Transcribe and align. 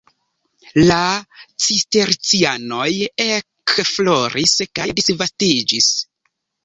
La 0.91 1.01
Cistercianoj 1.65 2.89
ekfloris 3.27 4.57
kaj 4.79 4.89
disvastiĝis. 5.03 5.91